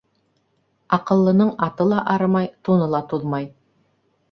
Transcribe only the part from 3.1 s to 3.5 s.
туҙмай.